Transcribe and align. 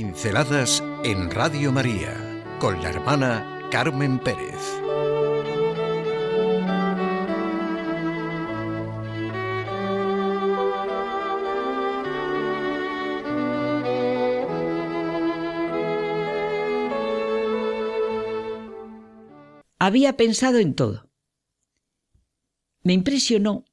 Pinceladas 0.00 0.84
en 1.02 1.28
Radio 1.28 1.72
María 1.72 2.14
con 2.60 2.80
la 2.80 2.90
hermana 2.90 3.68
Carmen 3.68 4.20
Pérez. 4.20 4.54
Había 19.80 20.16
pensado 20.16 20.58
en 20.58 20.76
todo. 20.76 21.10
Me 22.84 22.92
impresionó 22.92 23.64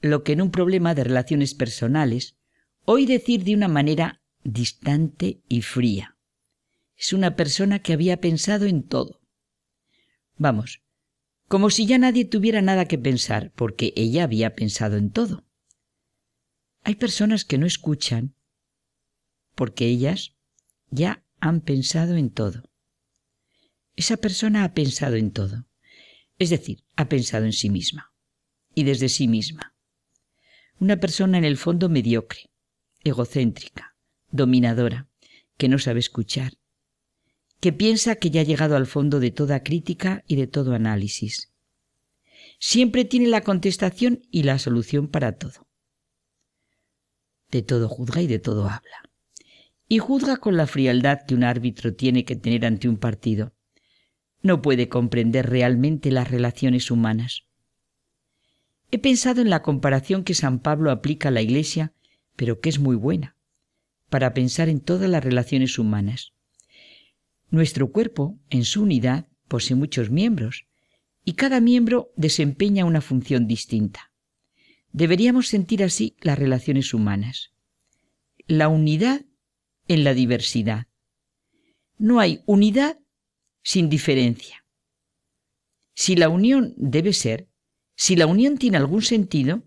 lo 0.00 0.24
que 0.24 0.32
en 0.32 0.40
un 0.40 0.50
problema 0.50 0.94
de 0.94 1.04
relaciones 1.04 1.52
personales 1.52 2.38
oí 2.86 3.04
decir 3.04 3.44
de 3.44 3.52
una 3.52 3.68
manera 3.68 4.19
distante 4.44 5.40
y 5.48 5.62
fría. 5.62 6.16
Es 6.96 7.12
una 7.12 7.36
persona 7.36 7.80
que 7.80 7.92
había 7.92 8.20
pensado 8.20 8.66
en 8.66 8.82
todo. 8.82 9.20
Vamos, 10.36 10.82
como 11.48 11.70
si 11.70 11.86
ya 11.86 11.98
nadie 11.98 12.24
tuviera 12.24 12.62
nada 12.62 12.86
que 12.86 12.98
pensar, 12.98 13.52
porque 13.54 13.92
ella 13.96 14.24
había 14.24 14.54
pensado 14.54 14.96
en 14.96 15.10
todo. 15.10 15.44
Hay 16.82 16.94
personas 16.94 17.44
que 17.44 17.58
no 17.58 17.66
escuchan 17.66 18.34
porque 19.54 19.86
ellas 19.86 20.36
ya 20.90 21.24
han 21.40 21.60
pensado 21.60 22.16
en 22.16 22.30
todo. 22.30 22.70
Esa 23.96 24.16
persona 24.16 24.64
ha 24.64 24.72
pensado 24.72 25.16
en 25.16 25.30
todo, 25.32 25.66
es 26.38 26.50
decir, 26.50 26.84
ha 26.96 27.08
pensado 27.08 27.44
en 27.44 27.52
sí 27.52 27.68
misma 27.68 28.14
y 28.74 28.84
desde 28.84 29.08
sí 29.08 29.28
misma. 29.28 29.74
Una 30.78 30.98
persona 30.98 31.36
en 31.36 31.44
el 31.44 31.58
fondo 31.58 31.88
mediocre, 31.88 32.50
egocéntrica, 33.04 33.89
dominadora, 34.30 35.08
que 35.56 35.68
no 35.68 35.78
sabe 35.78 36.00
escuchar, 36.00 36.52
que 37.60 37.72
piensa 37.72 38.16
que 38.16 38.30
ya 38.30 38.40
ha 38.40 38.44
llegado 38.44 38.76
al 38.76 38.86
fondo 38.86 39.20
de 39.20 39.30
toda 39.30 39.62
crítica 39.62 40.24
y 40.26 40.36
de 40.36 40.46
todo 40.46 40.74
análisis. 40.74 41.52
Siempre 42.58 43.04
tiene 43.04 43.28
la 43.28 43.42
contestación 43.42 44.22
y 44.30 44.42
la 44.42 44.58
solución 44.58 45.08
para 45.08 45.32
todo. 45.32 45.66
De 47.50 47.62
todo 47.62 47.88
juzga 47.88 48.22
y 48.22 48.26
de 48.26 48.38
todo 48.38 48.64
habla. 48.64 49.02
Y 49.88 49.98
juzga 49.98 50.36
con 50.36 50.56
la 50.56 50.66
frialdad 50.66 51.20
que 51.26 51.34
un 51.34 51.42
árbitro 51.42 51.94
tiene 51.94 52.24
que 52.24 52.36
tener 52.36 52.64
ante 52.64 52.88
un 52.88 52.96
partido. 52.96 53.52
No 54.42 54.62
puede 54.62 54.88
comprender 54.88 55.50
realmente 55.50 56.10
las 56.10 56.30
relaciones 56.30 56.90
humanas. 56.90 57.44
He 58.90 58.98
pensado 58.98 59.40
en 59.40 59.50
la 59.50 59.62
comparación 59.62 60.24
que 60.24 60.34
San 60.34 60.60
Pablo 60.60 60.90
aplica 60.90 61.28
a 61.28 61.32
la 61.32 61.42
Iglesia, 61.42 61.92
pero 62.36 62.60
que 62.60 62.68
es 62.68 62.78
muy 62.78 62.96
buena, 62.96 63.36
para 64.10 64.34
pensar 64.34 64.68
en 64.68 64.80
todas 64.80 65.08
las 65.08 65.24
relaciones 65.24 65.78
humanas. 65.78 66.32
Nuestro 67.48 67.90
cuerpo, 67.90 68.38
en 68.50 68.64
su 68.64 68.82
unidad, 68.82 69.28
posee 69.48 69.76
muchos 69.76 70.10
miembros, 70.10 70.66
y 71.24 71.34
cada 71.34 71.60
miembro 71.60 72.12
desempeña 72.16 72.84
una 72.84 73.00
función 73.00 73.46
distinta. 73.46 74.12
Deberíamos 74.92 75.48
sentir 75.48 75.82
así 75.82 76.16
las 76.20 76.38
relaciones 76.38 76.92
humanas. 76.92 77.52
La 78.46 78.68
unidad 78.68 79.24
en 79.88 80.04
la 80.04 80.14
diversidad. 80.14 80.86
No 81.98 82.20
hay 82.20 82.42
unidad 82.46 82.98
sin 83.62 83.88
diferencia. 83.88 84.64
Si 85.94 86.16
la 86.16 86.28
unión 86.28 86.74
debe 86.76 87.12
ser, 87.12 87.48
si 87.94 88.16
la 88.16 88.26
unión 88.26 88.56
tiene 88.56 88.78
algún 88.78 89.02
sentido, 89.02 89.62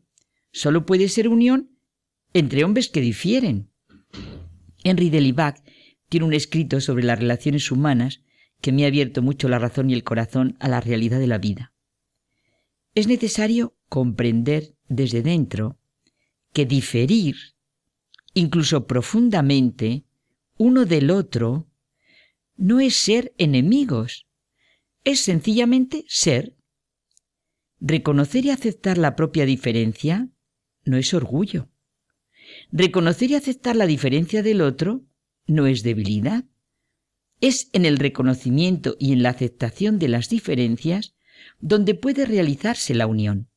solo 0.51 0.85
puede 0.85 1.07
ser 1.07 1.29
unión 1.29 1.77
entre 2.33 2.63
hombres 2.63 2.89
que 2.89 3.01
difieren. 3.01 3.72
Henry 4.83 5.09
Delibac 5.09 5.63
tiene 6.09 6.25
un 6.25 6.33
escrito 6.33 6.81
sobre 6.81 7.03
las 7.03 7.19
relaciones 7.19 7.71
humanas 7.71 8.21
que 8.61 8.71
me 8.71 8.83
ha 8.83 8.87
abierto 8.87 9.21
mucho 9.21 9.49
la 9.49 9.59
razón 9.59 9.89
y 9.89 9.93
el 9.93 10.03
corazón 10.03 10.55
a 10.59 10.67
la 10.67 10.81
realidad 10.81 11.19
de 11.19 11.27
la 11.27 11.37
vida. 11.37 11.73
Es 12.95 13.07
necesario 13.07 13.75
comprender 13.89 14.75
desde 14.87 15.21
dentro 15.21 15.79
que 16.53 16.65
diferir, 16.65 17.35
incluso 18.33 18.85
profundamente, 18.85 20.05
uno 20.57 20.85
del 20.85 21.09
otro, 21.09 21.67
no 22.55 22.79
es 22.79 22.95
ser 22.95 23.33
enemigos, 23.37 24.27
es 25.03 25.19
sencillamente 25.19 26.05
ser 26.07 26.55
Reconocer 27.85 28.45
y 28.45 28.49
aceptar 28.49 28.97
la 28.97 29.17
propia 29.17 29.45
diferencia 29.45 30.29
no 30.85 30.95
es 30.95 31.13
orgullo. 31.13 31.67
Reconocer 32.75 33.29
y 33.29 33.35
aceptar 33.35 33.75
la 33.75 33.85
diferencia 33.85 34.41
del 34.41 34.59
otro 34.59 35.05
no 35.45 35.67
es 35.67 35.83
debilidad. 35.83 36.43
Es 37.39 37.69
en 37.71 37.85
el 37.85 37.97
reconocimiento 37.97 38.95
y 38.97 39.13
en 39.13 39.21
la 39.21 39.29
aceptación 39.29 39.99
de 39.99 40.07
las 40.07 40.27
diferencias 40.27 41.13
donde 41.59 41.93
puede 41.93 42.25
realizarse 42.25 42.95
la 42.95 43.05
unión. 43.05 43.47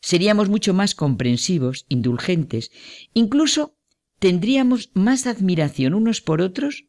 Seríamos 0.00 0.48
mucho 0.48 0.74
más 0.74 0.94
comprensivos, 0.94 1.86
indulgentes, 1.88 2.70
incluso 3.14 3.76
tendríamos 4.20 4.92
más 4.94 5.26
admiración 5.26 5.92
unos 5.92 6.20
por 6.20 6.40
otros 6.40 6.86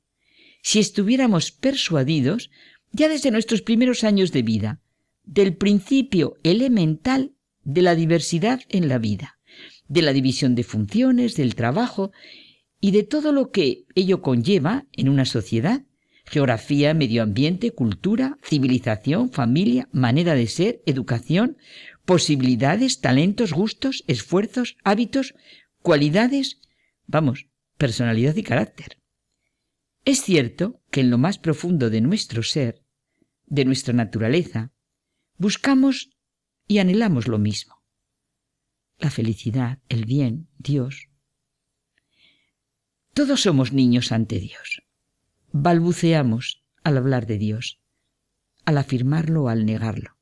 si 0.62 0.78
estuviéramos 0.78 1.52
persuadidos, 1.52 2.52
ya 2.92 3.10
desde 3.10 3.32
nuestros 3.32 3.64
primeros 3.64 4.04
años 4.04 4.32
de 4.32 4.44
vida, 4.44 4.80
del 5.24 5.56
principio 5.56 6.36
elemental 6.44 7.34
de 7.64 7.82
la 7.82 7.96
diversidad 7.96 8.62
en 8.70 8.90
la 8.90 9.00
vida, 9.00 9.39
de 9.90 10.02
la 10.02 10.14
división 10.14 10.56
de 10.56 10.64
funciones, 10.64 11.36
del 11.36 11.56
trabajo 11.56 12.12
y 12.80 12.92
de 12.92 13.04
todo 13.04 13.34
lo 13.34 13.52
que 13.52 13.86
ello 13.96 14.22
conlleva 14.22 14.86
en 14.94 15.10
una 15.10 15.26
sociedad, 15.26 15.84
geografía, 16.26 16.94
medio 16.94 17.24
ambiente, 17.24 17.72
cultura, 17.72 18.38
civilización, 18.44 19.32
familia, 19.32 19.90
manera 19.92 20.36
de 20.36 20.48
ser, 20.48 20.82
educación, 20.86 21.58
posibilidades, 22.06 23.02
talentos, 23.02 23.52
gustos, 23.52 24.04
esfuerzos, 24.08 24.78
hábitos, 24.84 25.34
cualidades, 25.82 26.62
vamos, 27.08 27.48
personalidad 27.78 28.36
y 28.36 28.44
carácter. 28.44 29.00
Es 30.06 30.22
cierto 30.22 30.82
que 30.92 31.02
en 31.02 31.10
lo 31.10 31.18
más 31.18 31.40
profundo 31.40 31.90
de 31.90 32.02
nuestro 32.02 32.44
ser, 32.44 32.84
de 33.48 33.66
nuestra 33.66 33.94
naturaleza, 33.94 34.72
buscamos 35.38 36.12
y 36.68 36.78
anhelamos 36.78 37.28
lo 37.28 37.40
mismo. 37.40 37.79
La 39.00 39.10
felicidad, 39.10 39.80
el 39.88 40.04
bien, 40.04 40.50
Dios. 40.58 41.08
Todos 43.14 43.42
somos 43.42 43.72
niños 43.72 44.12
ante 44.12 44.40
Dios. 44.40 44.84
Balbuceamos 45.54 46.64
al 46.84 46.98
hablar 46.98 47.26
de 47.26 47.38
Dios, 47.38 47.80
al 48.66 48.78
afirmarlo 48.78 49.44
o 49.44 49.48
al 49.50 49.66
negarlo. 49.66 50.18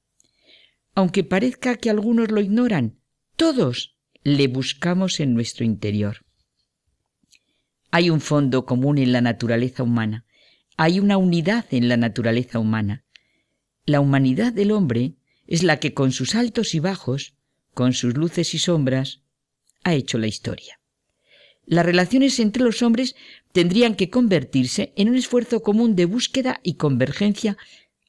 Aunque 0.93 1.23
parezca 1.23 1.75
que 1.75 1.89
algunos 1.89 2.31
lo 2.31 2.39
ignoran, 2.39 2.99
todos 3.35 3.97
le 4.23 4.47
buscamos 4.47 5.19
en 5.19 5.33
nuestro 5.33 5.65
interior. 5.65 6.25
Hay 7.89 8.11
un 8.11 8.21
fondo 8.21 8.65
común 8.65 8.99
en 8.99 9.11
la 9.11 9.21
naturaleza 9.21 9.81
humana, 9.81 10.25
hay 10.75 10.99
una 10.99 11.17
unidad 11.17 11.65
en 11.71 11.89
la 11.89 11.97
naturaleza 11.97 12.59
humana, 12.59 13.05
la 13.87 14.01
humanidad 14.01 14.51
del 14.53 14.71
hombre 14.71 15.15
es 15.47 15.63
la 15.63 15.79
que 15.79 15.93
con 15.93 16.11
sus 16.11 16.35
altos 16.35 16.75
y 16.75 16.79
bajos, 16.79 17.36
con 17.77 17.93
sus 17.93 18.17
luces 18.17 18.55
y 18.55 18.57
sombras, 18.57 19.21
ha 19.83 19.93
hecho 19.93 20.17
la 20.17 20.25
historia. 20.25 20.79
Las 21.63 21.85
relaciones 21.85 22.39
entre 22.39 22.63
los 22.63 22.81
hombres 22.81 23.15
tendrían 23.51 23.93
que 23.93 24.09
convertirse 24.09 24.93
en 24.95 25.09
un 25.09 25.15
esfuerzo 25.15 25.61
común 25.61 25.95
de 25.95 26.05
búsqueda 26.05 26.59
y 26.63 26.73
convergencia 26.73 27.55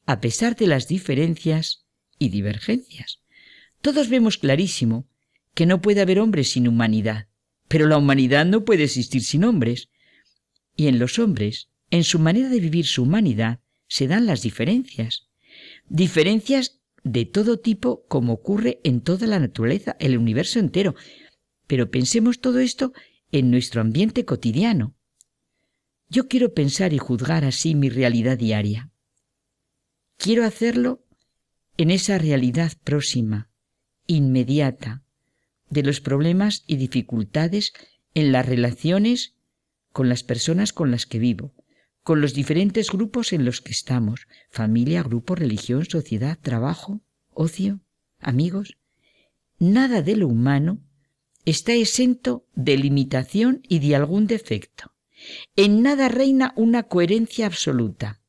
a 0.07 0.21
pesar 0.21 0.55
de 0.55 0.65
las 0.65 0.87
diferencias 0.87 1.85
y 2.17 2.29
divergencias. 2.29 3.19
Todos 3.79 4.09
vemos 4.09 4.39
clarísimo 4.39 5.07
que 5.53 5.67
no 5.67 5.83
puede 5.83 6.01
haber 6.01 6.19
hombres 6.19 6.49
sin 6.49 6.67
humanidad, 6.67 7.27
pero 7.67 7.85
la 7.85 7.97
humanidad 7.97 8.47
no 8.47 8.65
puede 8.65 8.85
existir 8.85 9.23
sin 9.23 9.43
hombres. 9.43 9.89
Y 10.75 10.87
en 10.87 10.97
los 10.97 11.19
hombres, 11.19 11.69
en 11.91 12.03
su 12.03 12.17
manera 12.17 12.49
de 12.49 12.59
vivir 12.59 12.87
su 12.87 13.03
humanidad, 13.03 13.59
se 13.87 14.07
dan 14.07 14.25
las 14.25 14.41
diferencias. 14.41 15.27
Diferencias 15.89 16.78
de 17.03 17.25
todo 17.25 17.59
tipo 17.59 18.05
como 18.07 18.33
ocurre 18.33 18.79
en 18.83 19.01
toda 19.01 19.27
la 19.27 19.39
naturaleza, 19.39 19.95
el 19.99 20.17
universo 20.17 20.59
entero. 20.59 20.95
Pero 21.67 21.91
pensemos 21.91 22.39
todo 22.39 22.59
esto 22.59 22.93
en 23.31 23.51
nuestro 23.51 23.81
ambiente 23.81 24.25
cotidiano. 24.25 24.95
Yo 26.09 26.27
quiero 26.27 26.53
pensar 26.53 26.93
y 26.93 26.97
juzgar 26.97 27.45
así 27.45 27.75
mi 27.75 27.89
realidad 27.89 28.37
diaria. 28.37 28.91
Quiero 30.17 30.43
hacerlo 30.43 31.05
en 31.77 31.91
esa 31.91 32.17
realidad 32.17 32.73
próxima, 32.83 33.49
inmediata, 34.07 35.03
de 35.69 35.83
los 35.83 36.01
problemas 36.01 36.63
y 36.67 36.77
dificultades 36.77 37.73
en 38.15 38.31
las 38.31 38.45
relaciones 38.45 39.35
con 39.91 40.09
las 40.09 40.23
personas 40.23 40.73
con 40.73 40.91
las 40.91 41.05
que 41.05 41.19
vivo, 41.19 41.53
con 42.09 42.21
los 42.21 42.33
diferentes 42.33 42.89
grupos 42.89 43.33
en 43.33 43.45
los 43.45 43.61
que 43.61 43.71
estamos, 43.71 44.25
familia, 44.49 45.03
grupo, 45.03 45.35
religión, 45.35 45.85
sociedad, 45.85 46.39
trabajo, 46.41 47.01
ocio, 47.35 47.81
amigos. 48.17 48.79
Nada 49.59 50.01
de 50.01 50.15
lo 50.15 50.27
humano 50.27 50.81
está 51.45 51.73
exento 51.73 52.47
de 52.55 52.77
limitación 52.77 53.61
y 53.69 53.77
de 53.77 53.95
algún 53.95 54.25
defecto. 54.25 54.91
En 55.55 55.83
nada 55.83 56.09
reina 56.09 56.51
una 56.55 56.81
coherencia 56.87 57.45
absoluta. 57.45 58.23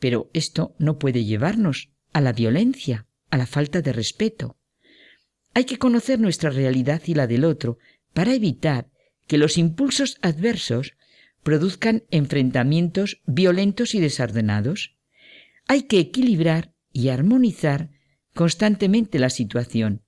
Pero 0.00 0.30
esto 0.32 0.74
no 0.80 0.98
puede 0.98 1.24
llevarnos 1.24 1.90
a 2.12 2.20
la 2.20 2.32
violencia, 2.32 3.06
a 3.30 3.36
la 3.36 3.46
falta 3.46 3.82
de 3.82 3.92
respeto. 3.92 4.58
Hay 5.54 5.64
que 5.64 5.78
conocer 5.78 6.18
nuestra 6.18 6.50
realidad 6.50 7.02
y 7.06 7.14
la 7.14 7.28
del 7.28 7.44
otro 7.44 7.78
para 8.12 8.34
evitar 8.34 8.90
que 9.28 9.38
los 9.38 9.58
impulsos 9.58 10.18
adversos 10.22 10.96
produzcan 11.44 12.02
enfrentamientos 12.10 13.22
violentos 13.26 13.94
y 13.94 14.00
desordenados. 14.00 14.96
Hay 15.68 15.82
que 15.82 16.00
equilibrar 16.00 16.74
y 16.92 17.10
armonizar 17.10 17.90
constantemente 18.34 19.20
la 19.20 19.30
situación. 19.30 20.02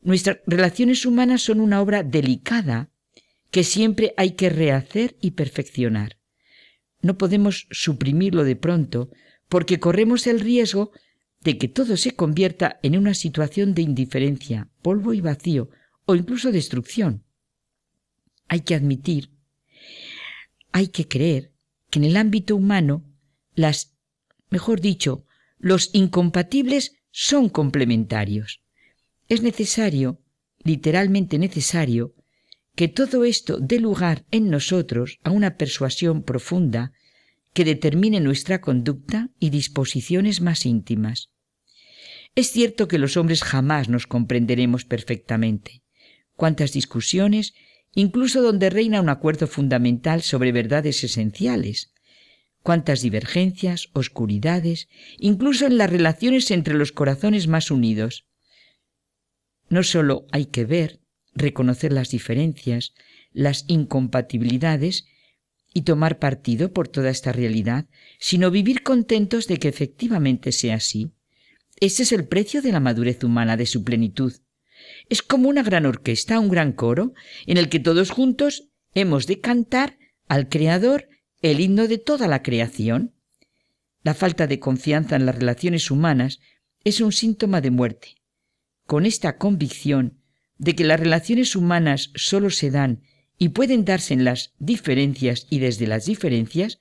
Nuestras 0.00 0.38
relaciones 0.46 1.04
humanas 1.04 1.42
son 1.42 1.60
una 1.60 1.82
obra 1.82 2.02
delicada 2.02 2.90
que 3.50 3.64
siempre 3.64 4.14
hay 4.16 4.30
que 4.32 4.48
rehacer 4.48 5.16
y 5.20 5.32
perfeccionar. 5.32 6.18
No 7.02 7.18
podemos 7.18 7.66
suprimirlo 7.70 8.44
de 8.44 8.56
pronto 8.56 9.10
porque 9.48 9.80
corremos 9.80 10.26
el 10.26 10.40
riesgo 10.40 10.92
de 11.40 11.58
que 11.58 11.68
todo 11.68 11.96
se 11.96 12.12
convierta 12.12 12.78
en 12.82 12.96
una 12.96 13.14
situación 13.14 13.74
de 13.74 13.82
indiferencia, 13.82 14.68
polvo 14.82 15.12
y 15.14 15.20
vacío, 15.20 15.70
o 16.04 16.14
incluso 16.14 16.52
destrucción. 16.52 17.24
Hay 18.48 18.60
que 18.60 18.74
admitir, 18.74 19.30
hay 20.72 20.88
que 20.88 21.08
creer 21.08 21.52
que 21.90 21.98
en 21.98 22.04
el 22.04 22.16
ámbito 22.16 22.56
humano 22.56 23.04
las, 23.54 23.94
mejor 24.48 24.80
dicho, 24.80 25.26
los 25.58 25.90
incompatibles 25.92 26.96
son 27.10 27.48
complementarios. 27.48 28.62
Es 29.28 29.42
necesario, 29.42 30.20
literalmente 30.62 31.38
necesario, 31.38 32.14
que 32.76 32.88
todo 32.88 33.24
esto 33.24 33.58
dé 33.58 33.80
lugar 33.80 34.24
en 34.30 34.48
nosotros 34.48 35.18
a 35.22 35.30
una 35.30 35.56
persuasión 35.56 36.22
profunda 36.22 36.92
que 37.52 37.64
determine 37.64 38.20
nuestra 38.20 38.60
conducta 38.60 39.30
y 39.38 39.50
disposiciones 39.50 40.40
más 40.40 40.64
íntimas. 40.64 41.30
Es 42.34 42.52
cierto 42.52 42.86
que 42.86 42.98
los 42.98 43.16
hombres 43.16 43.42
jamás 43.42 43.88
nos 43.88 44.06
comprenderemos 44.06 44.84
perfectamente. 44.84 45.82
Cuántas 46.36 46.72
discusiones, 46.72 47.54
incluso 47.94 48.42
donde 48.42 48.70
reina 48.70 49.00
un 49.00 49.08
acuerdo 49.08 49.46
fundamental 49.46 50.22
sobre 50.22 50.52
verdades 50.52 51.02
esenciales. 51.04 51.92
Cuántas 52.62 53.02
divergencias, 53.02 53.88
oscuridades, 53.92 54.88
incluso 55.18 55.66
en 55.66 55.78
las 55.78 55.90
relaciones 55.90 56.50
entre 56.50 56.74
los 56.74 56.92
corazones 56.92 57.48
más 57.48 57.70
unidos. 57.70 58.26
No 59.68 59.82
solo 59.82 60.26
hay 60.30 60.46
que 60.46 60.64
ver, 60.64 61.00
reconocer 61.34 61.92
las 61.92 62.10
diferencias, 62.10 62.92
las 63.32 63.64
incompatibilidades, 63.68 65.06
y 65.72 65.82
tomar 65.82 66.18
partido 66.18 66.72
por 66.72 66.88
toda 66.88 67.10
esta 67.10 67.32
realidad, 67.32 67.86
sino 68.18 68.50
vivir 68.50 68.82
contentos 68.82 69.46
de 69.46 69.58
que 69.58 69.68
efectivamente 69.68 70.52
sea 70.52 70.76
así. 70.76 71.12
Ese 71.78 72.02
es 72.02 72.12
el 72.12 72.26
precio 72.26 72.60
de 72.60 72.72
la 72.72 72.80
madurez 72.80 73.22
humana, 73.24 73.56
de 73.56 73.66
su 73.66 73.84
plenitud. 73.84 74.34
Es 75.10 75.22
como 75.22 75.48
una 75.48 75.64
gran 75.64 75.86
orquesta, 75.86 76.38
un 76.38 76.48
gran 76.48 76.72
coro, 76.72 77.12
en 77.46 77.58
el 77.58 77.68
que 77.68 77.80
todos 77.80 78.10
juntos 78.10 78.68
hemos 78.94 79.26
de 79.26 79.40
cantar 79.40 79.98
al 80.28 80.48
Creador 80.48 81.08
el 81.42 81.58
himno 81.58 81.88
de 81.88 81.98
toda 81.98 82.28
la 82.28 82.44
creación. 82.44 83.12
La 84.04 84.14
falta 84.14 84.46
de 84.46 84.60
confianza 84.60 85.16
en 85.16 85.26
las 85.26 85.34
relaciones 85.34 85.90
humanas 85.90 86.38
es 86.84 87.00
un 87.00 87.10
síntoma 87.10 87.60
de 87.60 87.72
muerte. 87.72 88.14
Con 88.86 89.04
esta 89.04 89.36
convicción 89.36 90.20
de 90.58 90.76
que 90.76 90.84
las 90.84 91.00
relaciones 91.00 91.56
humanas 91.56 92.12
sólo 92.14 92.50
se 92.50 92.70
dan 92.70 93.02
y 93.36 93.48
pueden 93.48 93.84
darse 93.84 94.14
en 94.14 94.24
las 94.24 94.54
diferencias 94.60 95.48
y 95.50 95.58
desde 95.58 95.88
las 95.88 96.06
diferencias, 96.06 96.78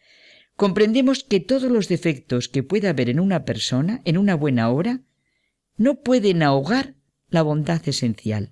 comprendemos 0.56 1.24
que 1.24 1.40
todos 1.40 1.72
los 1.72 1.88
defectos 1.88 2.48
que 2.48 2.62
pueda 2.62 2.92
haber 2.92 3.10
en 3.10 3.20
una 3.20 3.44
persona, 3.44 4.02
en 4.06 4.20
una 4.20 4.36
buena 4.36 4.70
obra, 4.70 5.02
no 5.78 6.02
pueden 6.02 6.44
ahogar 6.44 6.99
la 7.30 7.42
bondad 7.42 7.88
esencial. 7.88 8.52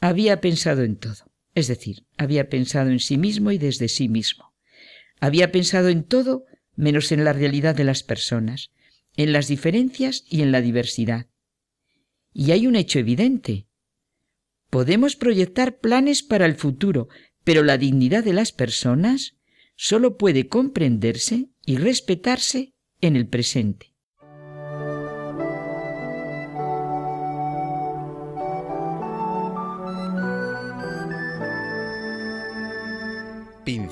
Había 0.00 0.40
pensado 0.40 0.82
en 0.82 0.96
todo, 0.96 1.30
es 1.54 1.68
decir, 1.68 2.06
había 2.16 2.48
pensado 2.48 2.90
en 2.90 3.00
sí 3.00 3.18
mismo 3.18 3.50
y 3.52 3.58
desde 3.58 3.88
sí 3.88 4.08
mismo. 4.08 4.54
Había 5.20 5.52
pensado 5.52 5.88
en 5.88 6.04
todo 6.04 6.44
menos 6.76 7.12
en 7.12 7.24
la 7.24 7.32
realidad 7.32 7.74
de 7.74 7.84
las 7.84 8.02
personas, 8.02 8.70
en 9.16 9.32
las 9.32 9.48
diferencias 9.48 10.24
y 10.28 10.42
en 10.42 10.52
la 10.52 10.60
diversidad. 10.60 11.26
Y 12.32 12.52
hay 12.52 12.66
un 12.66 12.76
hecho 12.76 12.98
evidente. 12.98 13.66
Podemos 14.70 15.16
proyectar 15.16 15.78
planes 15.78 16.22
para 16.22 16.46
el 16.46 16.54
futuro, 16.54 17.08
pero 17.44 17.62
la 17.62 17.76
dignidad 17.76 18.24
de 18.24 18.32
las 18.32 18.52
personas 18.52 19.36
solo 19.76 20.16
puede 20.16 20.46
comprenderse 20.46 21.50
y 21.66 21.76
respetarse 21.76 22.74
en 23.00 23.16
el 23.16 23.26
presente. 23.26 23.89